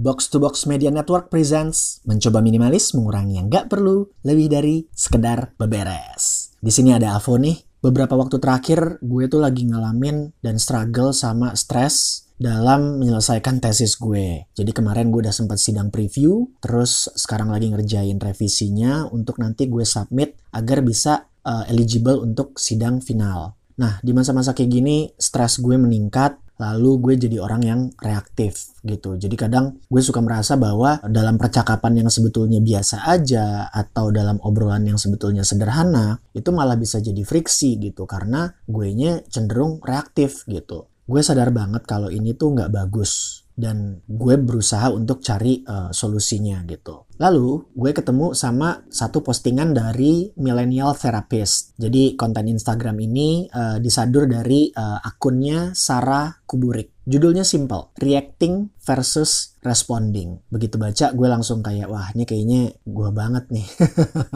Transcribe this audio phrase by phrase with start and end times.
[0.00, 5.52] Box to Box Media Network presents mencoba minimalis mengurangi yang nggak perlu lebih dari sekedar
[5.60, 6.56] beberes.
[6.56, 7.60] Di sini ada Avo nih.
[7.84, 14.48] Beberapa waktu terakhir gue tuh lagi ngalamin dan struggle sama stres dalam menyelesaikan tesis gue.
[14.56, 19.84] Jadi kemarin gue udah sempat sidang preview, terus sekarang lagi ngerjain revisinya untuk nanti gue
[19.84, 23.52] submit agar bisa uh, eligible untuk sidang final.
[23.80, 29.16] Nah, di masa-masa kayak gini, stres gue meningkat, lalu gue jadi orang yang reaktif gitu.
[29.16, 34.84] Jadi kadang gue suka merasa bahwa dalam percakapan yang sebetulnya biasa aja atau dalam obrolan
[34.84, 40.92] yang sebetulnya sederhana, itu malah bisa jadi friksi gitu karena gue nya cenderung reaktif gitu.
[41.08, 46.62] Gue sadar banget kalau ini tuh nggak bagus dan gue berusaha untuk cari uh, solusinya
[46.68, 47.09] gitu.
[47.20, 51.76] Lalu gue ketemu sama satu postingan dari Millennial Therapist.
[51.76, 56.96] Jadi konten Instagram ini uh, disadur dari uh, akunnya Sarah Kuburik.
[57.04, 60.40] Judulnya simple, reacting versus responding.
[60.48, 63.68] Begitu baca gue langsung kayak wah ini kayaknya gue banget nih.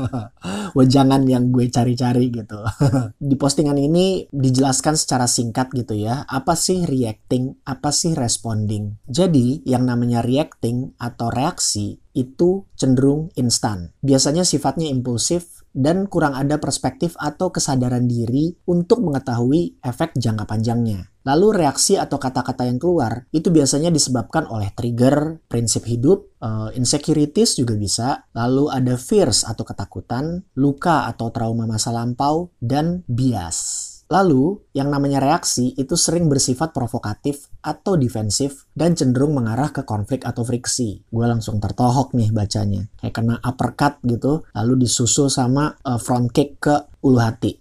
[0.77, 2.61] Wajangan yang gue cari-cari gitu.
[3.33, 9.01] Di postingan ini dijelaskan secara singkat gitu ya, apa sih reacting, apa sih responding.
[9.09, 13.93] Jadi yang namanya reacting atau reaksi itu cenderung instan.
[14.01, 21.11] Biasanya sifatnya impulsif dan kurang ada perspektif atau kesadaran diri untuk mengetahui efek jangka panjangnya.
[21.27, 27.59] Lalu reaksi atau kata-kata yang keluar itu biasanya disebabkan oleh trigger, prinsip hidup, uh, insecurities
[27.59, 33.84] juga bisa, lalu ada fears atau ketakutan, luka atau trauma masa lampau, dan bias.
[34.15, 40.23] Lalu, yang namanya reaksi itu sering bersifat provokatif atau defensif dan cenderung mengarah ke konflik
[40.23, 41.03] atau friksi.
[41.11, 42.87] Gue langsung tertohok nih bacanya.
[43.03, 47.59] Kayak kena uppercut gitu, lalu disusul sama uh, front kick ke ulu hati.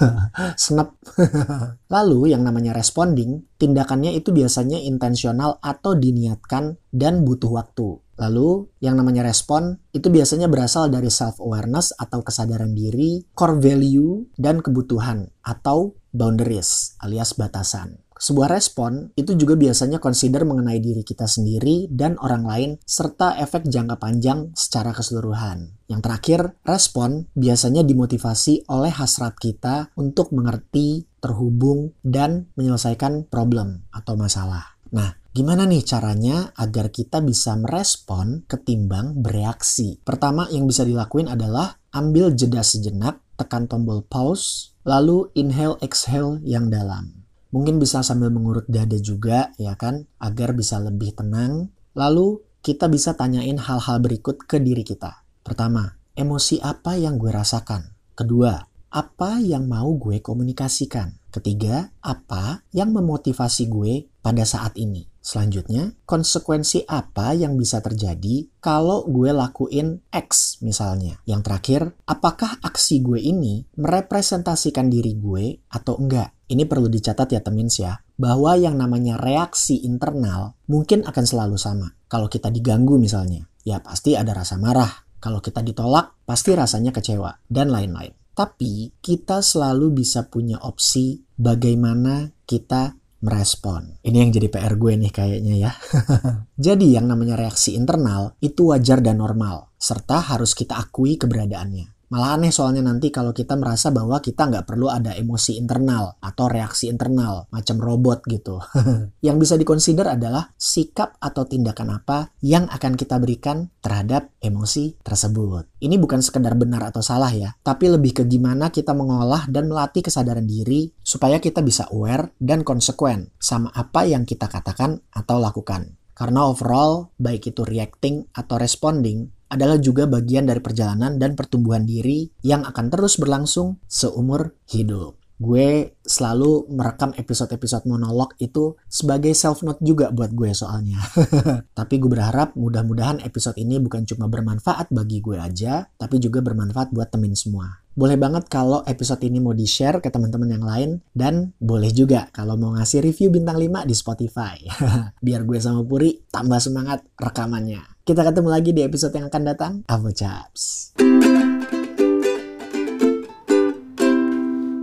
[0.62, 0.94] Snap.
[1.94, 8.05] Lalu yang namanya responding, tindakannya itu biasanya intensional atau diniatkan dan butuh waktu.
[8.16, 14.64] Lalu yang namanya respon itu biasanya berasal dari self-awareness atau kesadaran diri, core value, dan
[14.64, 18.00] kebutuhan atau boundaries alias batasan.
[18.16, 23.68] Sebuah respon itu juga biasanya consider mengenai diri kita sendiri dan orang lain serta efek
[23.68, 25.76] jangka panjang secara keseluruhan.
[25.84, 34.16] Yang terakhir, respon biasanya dimotivasi oleh hasrat kita untuk mengerti, terhubung, dan menyelesaikan problem atau
[34.16, 34.80] masalah.
[34.96, 40.00] Nah, Gimana nih caranya agar kita bisa merespon ketimbang bereaksi?
[40.00, 46.72] Pertama yang bisa dilakuin adalah ambil jeda sejenak, tekan tombol pause, lalu inhale exhale yang
[46.72, 47.28] dalam.
[47.52, 51.68] Mungkin bisa sambil mengurut dada juga ya kan, agar bisa lebih tenang.
[51.92, 55.20] Lalu kita bisa tanyain hal-hal berikut ke diri kita.
[55.44, 57.92] Pertama, emosi apa yang gue rasakan?
[58.16, 58.56] Kedua,
[58.88, 61.12] apa yang mau gue komunikasikan?
[61.28, 65.06] Ketiga, apa yang memotivasi gue pada saat ini?
[65.22, 71.22] Selanjutnya, konsekuensi apa yang bisa terjadi kalau gue lakuin X misalnya?
[71.30, 76.34] Yang terakhir, apakah aksi gue ini merepresentasikan diri gue atau enggak?
[76.50, 81.94] Ini perlu dicatat ya temen ya, bahwa yang namanya reaksi internal mungkin akan selalu sama.
[82.10, 85.06] Kalau kita diganggu misalnya, ya pasti ada rasa marah.
[85.22, 88.14] Kalau kita ditolak, pasti rasanya kecewa, dan lain-lain.
[88.36, 92.94] Tapi kita selalu bisa punya opsi bagaimana kita
[93.26, 93.98] merespon.
[94.06, 95.72] Ini yang jadi PR gue nih kayaknya ya.
[96.70, 101.95] jadi yang namanya reaksi internal itu wajar dan normal, serta harus kita akui keberadaannya.
[102.06, 106.46] Malah aneh soalnya nanti kalau kita merasa bahwa kita nggak perlu ada emosi internal atau
[106.46, 108.62] reaksi internal, macam robot gitu.
[109.26, 115.66] yang bisa dikonsider adalah sikap atau tindakan apa yang akan kita berikan terhadap emosi tersebut.
[115.82, 120.06] Ini bukan sekedar benar atau salah ya, tapi lebih ke gimana kita mengolah dan melatih
[120.06, 125.98] kesadaran diri supaya kita bisa aware dan konsekuen sama apa yang kita katakan atau lakukan.
[126.16, 132.26] Karena overall, baik itu reacting atau responding, adalah juga bagian dari perjalanan dan pertumbuhan diri
[132.42, 139.84] yang akan terus berlangsung seumur hidup gue selalu merekam episode-episode monolog itu sebagai self note
[139.84, 140.96] juga buat gue soalnya.
[141.78, 146.88] tapi gue berharap mudah-mudahan episode ini bukan cuma bermanfaat bagi gue aja, tapi juga bermanfaat
[146.88, 147.84] buat temen semua.
[147.96, 152.56] Boleh banget kalau episode ini mau di-share ke teman-teman yang lain dan boleh juga kalau
[152.56, 154.56] mau ngasih review bintang 5 di Spotify.
[155.24, 157.95] Biar gue sama Puri tambah semangat rekamannya.
[158.06, 159.72] Kita ketemu lagi di episode yang akan datang.
[159.90, 160.94] Avo Chaps.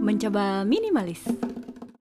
[0.04, 1.24] Mencoba minimalis.